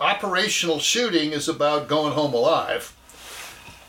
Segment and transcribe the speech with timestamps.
[0.00, 2.94] Operational shooting is about going home alive,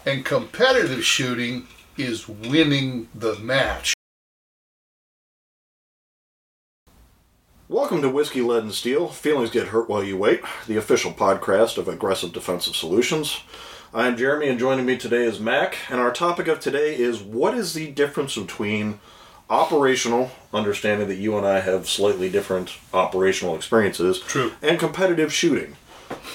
[0.08, 1.67] and competitive shooting
[1.98, 3.93] is winning the match.
[7.67, 9.09] Welcome to Whiskey, Lead, and Steel.
[9.09, 13.41] Feelings Get Hurt While You Wait, the official podcast of Aggressive Defensive Solutions.
[13.94, 17.54] I'm Jeremy, and joining me today is Mac, and our topic of today is what
[17.54, 19.00] is the difference between
[19.48, 24.54] operational, understanding that you and I have slightly different operational experiences, True.
[24.64, 25.76] and competitive shooting.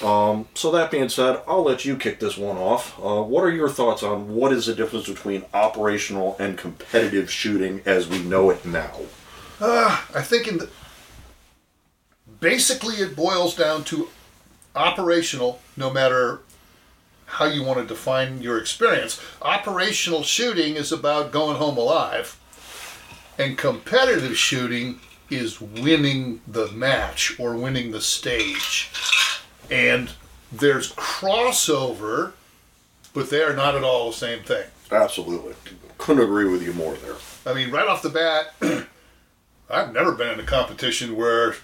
[0.03, 2.97] Um, so that being said, I'll let you kick this one off.
[2.99, 7.81] Uh, what are your thoughts on what is the difference between operational and competitive shooting
[7.85, 8.99] as we know it now?
[10.13, 10.69] I think in the
[12.39, 14.09] basically it boils down to
[14.75, 16.41] operational, no matter
[17.25, 19.19] how you want to define your experience.
[19.41, 22.39] Operational shooting is about going home alive,
[23.37, 24.99] and competitive shooting
[25.29, 28.91] is winning the match or winning the stage.
[29.71, 30.11] And
[30.51, 32.33] there's crossover,
[33.13, 34.65] but they are not at all the same thing.
[34.91, 35.55] Absolutely.
[35.97, 37.15] Couldn't agree with you more there.
[37.45, 38.53] I mean, right off the bat,
[39.69, 41.55] I've never been in a competition where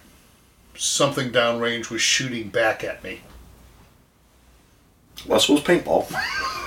[0.75, 3.21] something downrange was shooting back at me.
[5.25, 6.11] Less was paintball.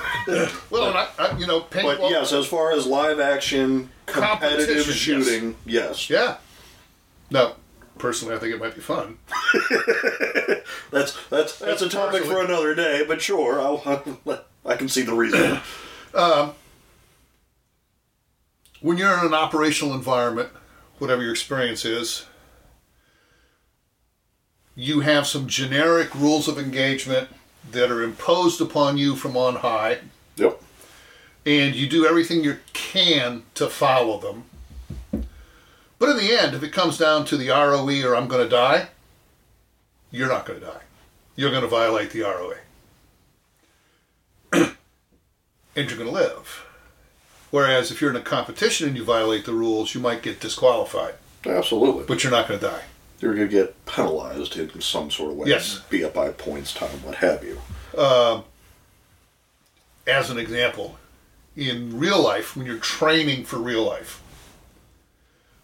[0.71, 1.99] Well, I, I, you know, paintball.
[1.99, 4.97] But yes, as far as live action competitive Competition, yes.
[4.97, 6.09] shooting, yes.
[6.09, 6.37] Yeah.
[7.31, 7.55] No,
[7.99, 9.19] personally, I think it might be fun.
[10.91, 13.83] That's that's that's a topic for another day, but sure, I'll,
[14.65, 15.61] I can see the reason.
[16.15, 16.53] Um,
[18.81, 20.51] when you're in an operational environment,
[20.99, 22.27] whatever your experience is,
[24.77, 27.29] you have some generic rules of engagement
[27.73, 29.99] that are imposed upon you from on high.
[30.37, 30.63] yep.
[31.45, 34.45] and you do everything you can to follow them.
[35.99, 38.49] But in the end, if it comes down to the ROE or I'm going to
[38.49, 38.89] die,
[40.11, 40.81] you're not going to die.
[41.37, 42.55] You're going to violate the ROE.
[44.53, 44.71] and
[45.77, 46.67] you're going to live.
[47.51, 51.15] Whereas if you're in a competition and you violate the rules, you might get disqualified,
[51.47, 52.05] Absolutely.
[52.05, 52.83] but you're not going to die.
[53.21, 55.49] You're gonna get penalized in some sort of way.
[55.49, 55.81] Yes.
[55.89, 57.59] Be it by points, time, what have you.
[57.99, 58.45] Um,
[60.07, 60.99] as an example,
[61.57, 64.21] in real life, when you're training for real life,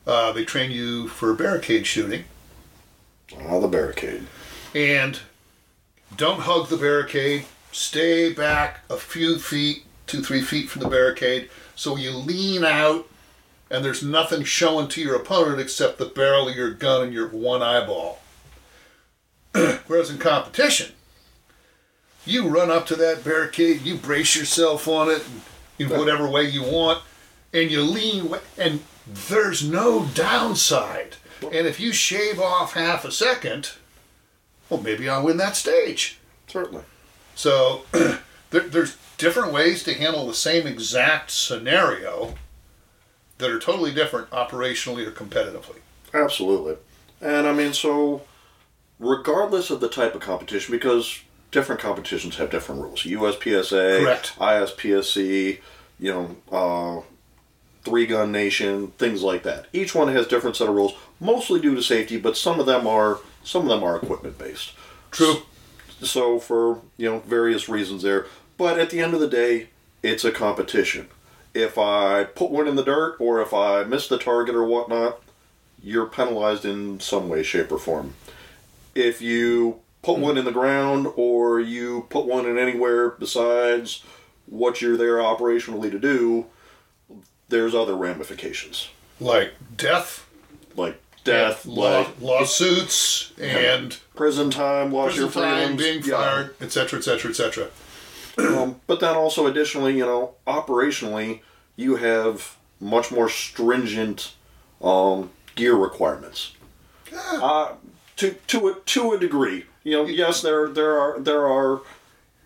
[0.07, 2.25] uh, they train you for barricade shooting.
[3.49, 4.27] Ah, the barricade.
[4.75, 5.21] and
[6.17, 7.45] don't hug the barricade.
[7.73, 13.07] Stay back a few feet, two, three feet from the barricade, so you lean out
[13.71, 17.29] and there's nothing showing to your opponent except the barrel of your gun and your
[17.29, 18.21] one eyeball.
[19.87, 20.93] Whereas in competition,
[22.27, 25.25] you run up to that barricade, you brace yourself on it
[25.79, 27.03] in whatever way you want,
[27.53, 28.81] and you lean, and
[29.29, 31.17] there's no downside.
[31.43, 33.73] And if you shave off half a second,
[34.69, 36.19] well, maybe I'll win that stage.
[36.47, 36.85] Certainly.
[37.35, 42.35] So there, there's different ways to handle the same exact scenario
[43.39, 45.79] that are totally different operationally or competitively.
[46.13, 46.77] Absolutely.
[47.21, 48.23] And I mean, so
[48.99, 51.21] regardless of the type of competition, because
[51.51, 53.03] different competitions have different rules.
[53.03, 54.35] USPSA, Correct.
[54.39, 55.59] ISPSC,
[55.99, 57.03] you know, uh,
[57.83, 59.67] Three Gun Nation, things like that.
[59.73, 62.87] Each one has different set of rules, mostly due to safety, but some of them
[62.87, 64.73] are some of them are equipment based.
[65.11, 65.43] True.
[66.03, 68.27] So for you know various reasons there,
[68.59, 69.69] but at the end of the day,
[70.03, 71.09] it's a competition.
[71.53, 75.21] If I put one in the dirt or if I miss the target or whatnot,
[75.83, 78.15] you're penalized in some way, shape, or form.
[78.95, 84.05] If you put one in the ground or you put one in anywhere besides
[84.47, 86.47] what you're there operationally to do,
[87.51, 88.89] there's other ramifications
[89.21, 90.27] Like death,
[90.77, 96.99] like death, law, like lawsuits, and prison time, loss prison your time, being fired, etc.,
[96.99, 97.69] etc., etc.
[98.39, 101.41] Um, but then also, additionally, you know, operationally,
[101.77, 104.35] you have much more stringent
[104.81, 106.53] um, gear requirements.
[107.13, 107.75] Uh,
[108.17, 111.83] to to a to a degree, you know, yes, there there are there are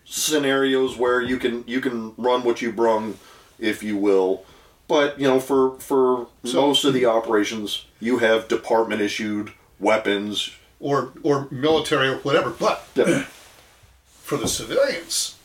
[0.05, 3.17] scenarios where you can you can run what you brung,
[3.59, 4.45] if you will.
[4.87, 10.51] But you know, for for most of the operations, you have department issued weapons.
[10.77, 12.49] Or, or military or whatever.
[12.51, 12.79] But
[14.05, 15.35] for the civilians,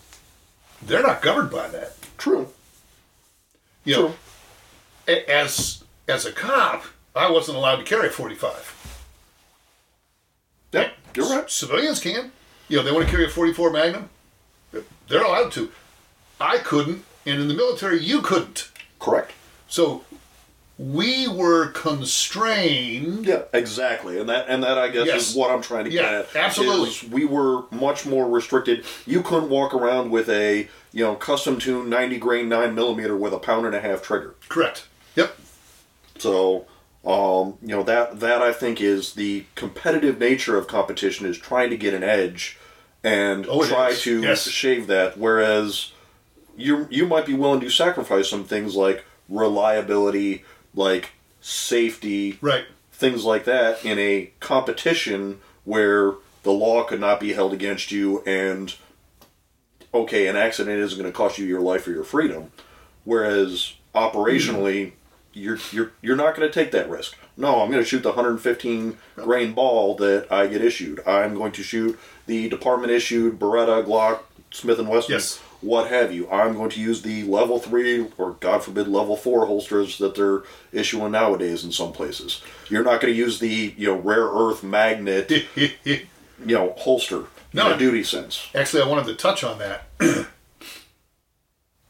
[0.83, 1.95] they're not governed by that.
[2.19, 2.49] True.
[3.85, 4.15] You know,
[5.07, 6.85] as as a cop,
[7.15, 8.77] I wasn't allowed to carry a 45.
[10.73, 11.51] Yep, you're right.
[11.51, 12.33] Civilians can.
[12.69, 14.11] You know, they want to carry a 44 Magnum.
[15.09, 15.73] They're allowed to.
[16.41, 18.71] I couldn't, and in the military, you couldn't.
[19.00, 19.32] Correct.
[19.69, 20.05] So
[20.79, 23.26] we were constrained.
[23.26, 25.31] Yeah, exactly, and that and that I guess Yes.
[25.31, 26.37] is what I'm trying to Yeah, get at.
[26.37, 27.08] absolutely.
[27.11, 28.85] we were much more restricted.
[29.06, 33.32] You couldn't walk around with a you know custom tuned 90 grain nine millimeter with
[33.32, 34.35] a pound and a half trigger.
[34.49, 34.87] Correct.
[35.17, 35.37] Yep.
[36.19, 36.67] So,
[37.05, 41.70] um, you know that that I think is the competitive nature of competition is trying
[41.70, 42.58] to get an edge
[43.05, 44.03] and Oh, try is.
[44.03, 44.46] to Yes.
[44.49, 45.17] shave that.
[45.19, 45.93] Whereas
[46.61, 51.11] you you might be willing to sacrifice some things like reliability, like
[51.41, 52.65] safety, Right.
[52.93, 58.23] things like that in a competition where the law could not be held against you
[58.27, 58.75] and
[59.93, 62.51] okay an accident isn't going to cost you your life or your freedom
[63.05, 64.93] whereas operationally
[65.33, 68.09] you're you're you're not going to take that risk no i'm going to shoot the
[68.11, 73.85] 115 grain ball that i get issued i'm going to shoot the department issued beretta
[73.85, 74.21] glock
[74.51, 75.41] smith and wesson Yes.
[75.61, 76.31] What have you.
[76.31, 80.43] I'm going to use the level three or God forbid level four holsters that they're
[80.73, 82.43] issuing nowadays in some places.
[82.69, 85.31] You're not going to use the you know rare earth magnet
[85.85, 86.01] you
[86.39, 87.67] know holster No.
[87.69, 88.49] in a duty sense.
[88.55, 89.85] Actually, I wanted to touch on that.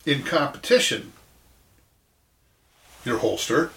[0.06, 1.12] In competition,
[3.04, 3.70] your holster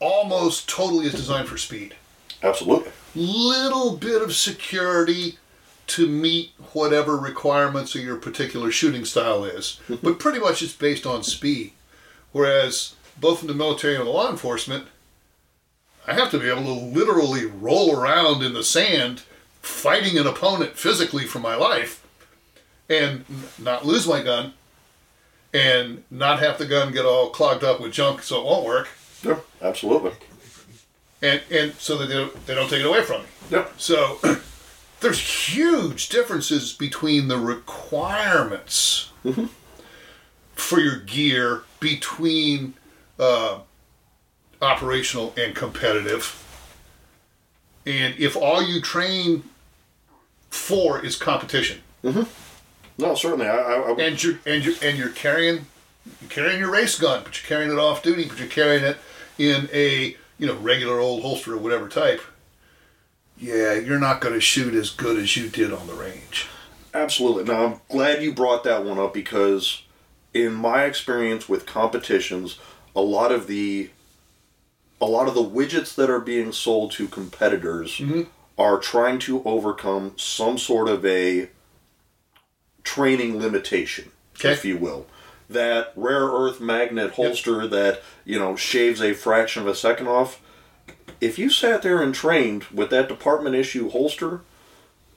[0.00, 1.94] almost totally is designed for speed.
[2.42, 2.90] Absolutely.
[3.14, 5.38] Little bit of security
[5.88, 11.06] to meet whatever requirements of your particular shooting style is, but pretty much it's based
[11.06, 11.72] on speed.
[12.32, 14.86] Whereas both in the military and law enforcement,
[16.06, 19.22] I have to be able to literally roll around in the sand
[19.60, 22.04] fighting an opponent physically for my life
[22.88, 23.24] and
[23.58, 24.54] not lose my gun
[25.54, 28.88] and not have the gun get all clogged up with junk so it won't work
[29.22, 30.12] Yeah, absolutely.
[31.20, 33.66] and and so that they don't, they don't take it away from me Yeah.
[33.76, 34.18] so
[35.02, 39.10] there's huge differences between the requirements
[40.54, 42.74] for your gear between
[43.18, 43.58] uh,
[44.60, 46.38] operational and competitive.
[47.84, 49.44] And if all you train
[50.50, 51.80] for is competition,
[52.98, 53.46] No, certainly.
[53.46, 55.66] I, I, I and you're and you're and you're carrying
[56.20, 58.98] you're carrying your race gun, but you're carrying it off duty, but you're carrying it
[59.38, 62.20] in a you know regular old holster or whatever type.
[63.42, 66.46] Yeah, you're not going to shoot as good as you did on the range.
[66.94, 67.42] Absolutely.
[67.42, 69.82] Now, I'm glad you brought that one up because,
[70.32, 72.60] in my experience with competitions,
[72.94, 73.90] a lot of the
[75.00, 78.22] a lot of the widgets that are being sold to competitors mm-hmm.
[78.56, 81.48] are trying to overcome some sort of a
[82.84, 84.52] training limitation, Okay.
[84.52, 85.06] if you will.
[85.50, 90.40] That rare earth magnet holster that you know shaves a fraction of a second off.
[91.20, 94.40] If you sat there and trained with that department issue holster,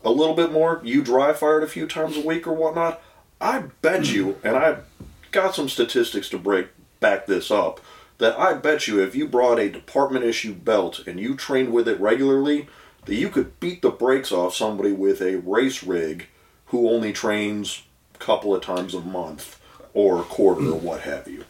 [0.04, 3.02] a little bit more, you dry fired a few times a week or whatnot,
[3.42, 4.48] I bet you, mm-hmm.
[4.48, 4.86] and I've
[5.32, 6.68] got some statistics to break
[7.00, 7.82] back this up,
[8.18, 11.88] that I bet you if you brought a department issue belt and you trained with
[11.88, 12.68] it regularly,
[13.06, 16.28] that you could beat the brakes off somebody with a race rig
[16.68, 17.84] who only trains
[18.14, 19.60] a couple of times a month
[19.94, 20.82] or a quarter or mm.
[20.82, 21.44] what have you.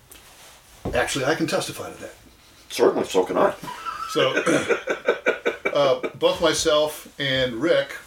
[0.94, 2.16] Actually, I can testify to that.
[2.70, 3.54] Certainly, so can I.
[4.16, 4.32] So,
[5.74, 7.98] uh, both myself and Rick,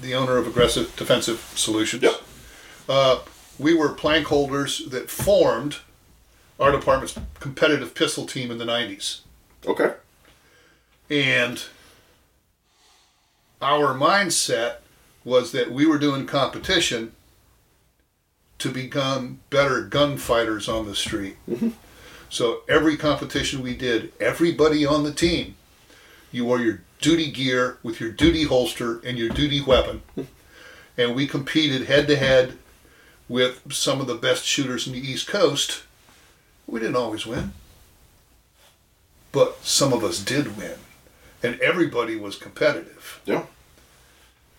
[0.00, 2.22] the owner of Aggressive Defensive Solutions, Yep.
[2.88, 3.18] uh,
[3.58, 5.78] we were plank holders that formed
[6.60, 9.22] our department's competitive pistol team in the 90s.
[9.66, 9.94] Okay.
[11.10, 11.64] And
[13.60, 14.76] our mindset
[15.24, 17.10] was that we were doing competition
[18.58, 21.38] to become better gunfighters on the street.
[22.30, 25.56] So every competition we did, everybody on the team,
[26.30, 30.02] you wore your duty gear with your duty holster and your duty weapon.
[30.96, 32.56] and we competed head to head
[33.28, 35.82] with some of the best shooters in the East Coast.
[36.68, 37.52] We didn't always win,
[39.32, 40.76] but some of us did win.
[41.42, 43.20] And everybody was competitive.
[43.24, 43.46] Yeah.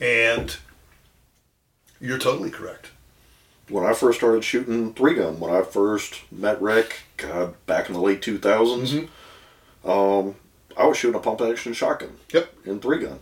[0.02, 0.58] And
[2.02, 2.90] you're totally correct.
[3.72, 7.94] When I first started shooting three gun, when I first met Rick, God, back in
[7.94, 9.08] the late 2000s,
[9.86, 10.36] um,
[10.78, 12.54] I was shooting a pump action shotgun Yep.
[12.66, 13.20] in three gun.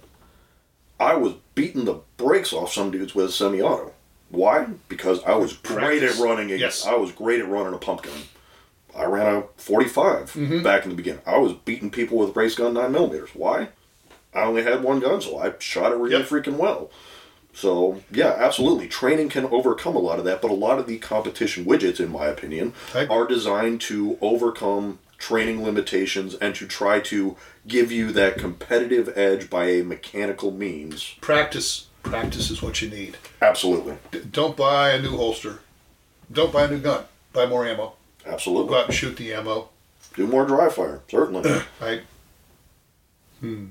[0.99, 3.93] I was beating the brakes off some dudes with a semi auto.
[4.29, 4.67] Why?
[4.89, 6.51] Because I was great at running.
[6.51, 6.85] A, Yes.
[6.85, 8.17] I was great at running a pump gun.
[8.95, 11.21] I ran a 45 back in the beginning.
[11.25, 13.29] I was beating people with race gun 9 millimeters.
[13.33, 13.69] Why?
[14.33, 16.27] I only had one gun, so I shot it really Yep.
[16.27, 16.91] freaking well.
[17.59, 18.87] So yeah, absolutely.
[18.87, 22.09] Training can overcome a lot of that, but a lot of the competition widgets, in
[22.09, 27.35] my opinion, are designed to overcome training limitations and to try to
[27.67, 31.15] give you that competitive edge by a mechanical means.
[31.19, 31.87] Practice.
[32.01, 33.17] Practice is what you need.
[33.41, 33.97] Absolutely.
[34.11, 35.59] D- don't buy a new holster.
[36.31, 37.03] Don't buy a new gun.
[37.33, 37.91] Buy more ammo.
[38.25, 38.69] Absolutely.
[38.69, 39.67] Go out and shoot the ammo.
[40.15, 41.01] do more dry fire.
[41.09, 41.61] Certainly.
[41.81, 42.01] I
[43.41, 43.65] hmm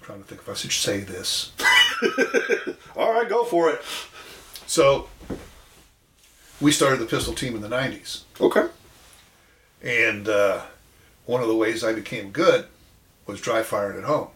[0.00, 1.52] trying to think if I should say this.
[3.00, 3.80] All right, go for it.
[4.66, 5.08] So
[6.60, 8.66] we started the pistol team in the '90s, Okay.
[9.82, 10.60] and uh,
[11.24, 12.66] one of the ways I became good
[13.26, 14.28] was dry firing at home.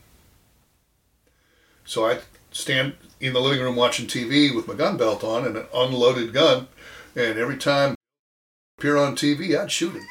[1.85, 2.21] So I
[2.53, 6.33] stand in the living room watching TV with my gun belt on and an unloaded
[6.33, 6.69] gun,
[7.15, 7.95] and every time I
[8.81, 10.07] appear on TV, I'd shoot him.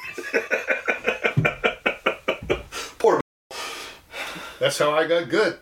[3.00, 3.19] Poor.
[4.60, 5.57] That's how I got good.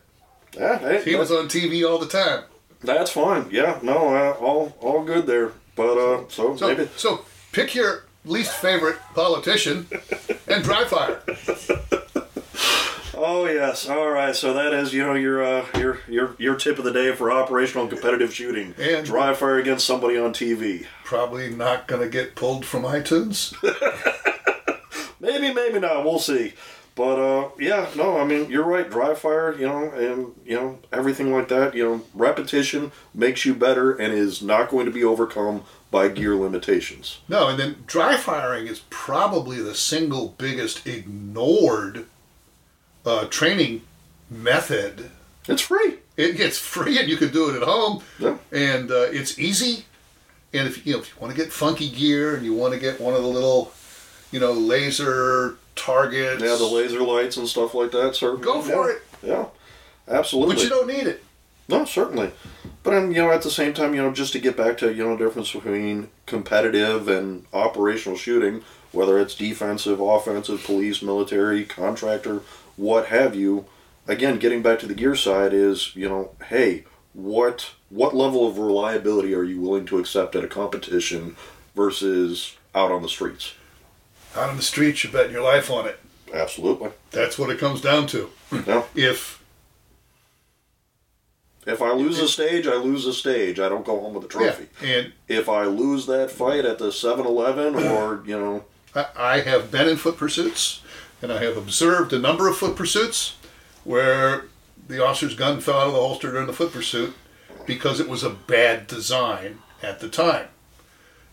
[0.58, 2.44] Yeah, hey, He was on TV all the time.
[2.84, 3.48] That's fine.
[3.52, 5.52] Yeah, no, uh, all all good there.
[5.76, 9.88] But uh, so, So, maybe so pick your least favorite politician
[10.48, 11.22] and dry fire.
[13.24, 14.36] Oh yes, all right.
[14.36, 17.32] So that is, you know, your uh, your your your tip of the day for
[17.32, 18.74] operational competitive shooting.
[18.80, 20.88] And- dry fire against somebody on TV.
[21.04, 23.54] Probably not going to get pulled from iTunes.
[25.20, 26.04] Maybe, maybe not.
[26.04, 26.54] We'll see.
[27.02, 28.88] But uh, yeah, no, I mean you're right.
[28.88, 31.74] Dry fire, you know, and you know everything like that.
[31.74, 36.36] You know, repetition makes you better and is not going to be overcome by gear
[36.36, 37.18] limitations.
[37.28, 42.06] No, and then dry firing is probably the single biggest ignored
[43.04, 43.82] uh, training
[44.30, 45.10] method.
[45.48, 45.96] It's free.
[46.18, 48.38] It gets free, and you can do it at home, Yeah.
[48.52, 49.86] and uh, it's easy.
[50.54, 52.80] And if you know if you want to get funky gear and you want to
[52.80, 53.72] get one of the little,
[54.32, 58.16] you know, laser targets, Yeah, the laser lights and stuff like that.
[58.16, 58.44] Certainly.
[58.44, 58.96] go for yeah.
[58.96, 59.02] it.
[59.24, 59.46] Yeah,
[60.08, 60.56] absolutely.
[60.56, 61.24] But you don't need it.
[61.68, 62.32] No, certainly.
[62.84, 64.94] But um, you know, at the same time, you know, just to get back to
[64.94, 71.64] you know, the difference between competitive and operational shooting, whether it's defensive, offensive, police, military,
[71.64, 72.42] contractor,
[72.76, 73.66] what have you.
[74.08, 78.58] Again, getting back to the gear side is you know, hey, what what level of
[78.58, 81.36] reliability are you willing to accept at a competition
[81.76, 83.54] versus out on the streets?
[84.36, 86.00] Out on the streets, you're betting your life on it.
[86.34, 86.92] Absolutely.
[87.12, 88.30] That's what it comes down to.
[88.66, 88.84] Yeah.
[88.96, 89.44] If
[91.66, 93.60] If I lose a stage, I lose a stage.
[93.60, 94.68] I don't go home with a yeah, trophy.
[94.84, 98.64] and If I lose that fight at the 7-Eleven or you know
[98.96, 100.82] I, I have been in foot pursuits,
[101.22, 103.36] and I have observed a number of foot pursuits
[103.84, 104.46] where
[104.88, 107.14] the officer's gun fell out of the holster during the foot pursuit
[107.66, 110.48] because it was a bad design at the time.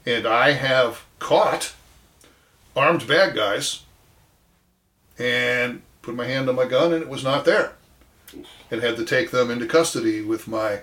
[0.06, 1.74] And I have caught
[2.78, 3.82] armed bad guys
[5.18, 7.72] and put my hand on my gun, and it was not there.
[8.70, 10.80] And had to take them into custody with my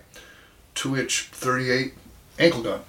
[0.74, 1.94] two inch 38
[2.40, 2.82] ankle gun.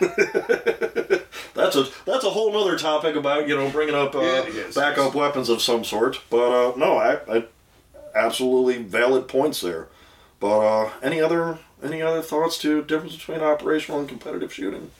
[1.54, 4.54] That's a that's a whole other topic about you know bringing up uh, Yeah, it
[4.54, 4.74] is.
[4.76, 6.20] backup weapons of some sort.
[6.30, 7.44] But uh, no, I, I
[8.14, 9.88] absolutely valid points there.
[10.38, 14.92] But uh, any other any other thoughts to difference between operational and competitive shooting?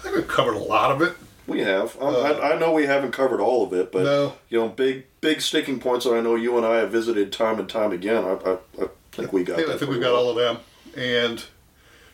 [0.00, 1.14] I think we've covered a lot of it.
[1.46, 1.96] We have.
[2.02, 4.34] Um, I, I know we haven't covered all of it, but No.
[4.48, 7.58] you know, big big sticking points that I know you and I have visited time
[7.60, 8.24] and time again.
[8.24, 9.58] I, I, I think we got.
[9.60, 10.24] I think we've got well.
[10.24, 10.58] all of them.
[10.96, 11.44] And,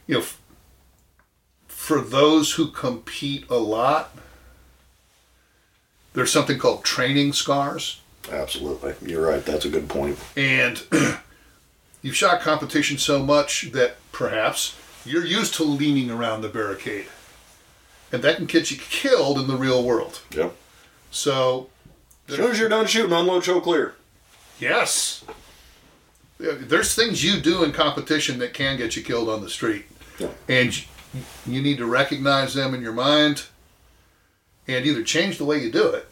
[0.07, 0.41] you know, f-
[1.69, 4.15] for those who compete a lot,
[6.15, 8.01] there's something called training scars.
[8.31, 9.45] Absolutely, you're right.
[9.45, 10.19] That's a good point.
[10.37, 10.83] And
[12.03, 17.07] you've shot competition so much that perhaps you're used to leaning around the barricade.
[18.13, 20.21] And that can get you killed in the real world.
[20.37, 20.55] Yep.
[21.11, 21.69] So,
[22.29, 23.95] As soon as you're done shooting, unload, show clear.
[24.61, 25.25] yes.
[26.39, 29.85] There's things you do in competition that can get you killed on the street.
[30.19, 30.29] Yeah.
[30.49, 30.85] and
[31.47, 33.45] you need to recognize them in your mind
[34.69, 36.07] and either change the way you do it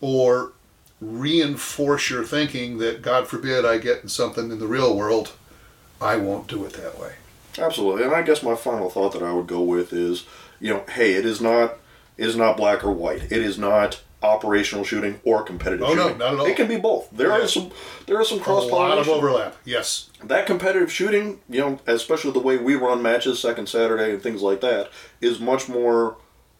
[0.00, 0.52] or
[1.00, 5.32] reinforce your thinking that god forbid i get in something in the real world
[6.00, 7.14] i won't do it that way
[7.58, 10.24] Absolutely, and I guess my final thought that I would go with is,
[10.60, 11.78] you know, hey, it is not,
[12.16, 13.24] it is not black or white.
[13.24, 16.18] It is not operational shooting or competitive Oh, no, shooting.
[16.18, 16.46] not at all.
[16.46, 17.08] It can be both.
[17.12, 17.44] There Yeah.
[17.44, 17.70] are some,
[18.06, 21.78] there are some cross a cross lot of overlap yes That competitive shooting, you know,
[21.86, 26.16] especially the way we run matches, second Saturday and things like that, is much more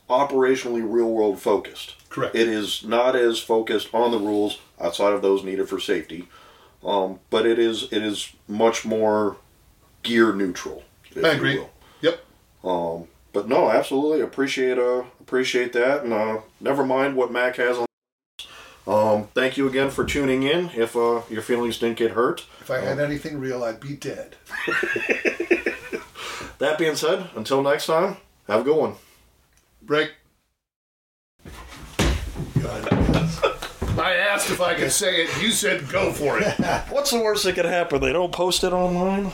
[0.08, 1.94] operationally real world focused.
[2.08, 2.34] Correct.
[2.34, 6.28] It is not as focused on the rules outside of those needed for safety,
[6.84, 9.36] um, but it is it is much more
[10.02, 10.84] gear neutral.
[11.22, 11.60] i agree
[12.00, 12.20] yep
[12.64, 17.78] Um, but no, absolutely appreciate uh appreciate that, and uh, never mind what Mac has
[17.78, 17.86] on.
[18.86, 20.70] Um, thank you again for tuning in.
[20.74, 24.36] If uh, your feelings didn't get hurt, if i had anything real i'd be dead
[26.58, 28.16] that being said, until next time,
[28.46, 28.94] have a good one.
[29.82, 30.12] break
[32.62, 32.88] God.
[33.98, 36.54] i asked if i could say it you said go for it
[36.90, 38.00] What's the worst that could happen?
[38.00, 39.32] They don't post it online.